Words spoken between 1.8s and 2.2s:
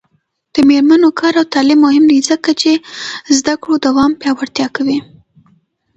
مهم دی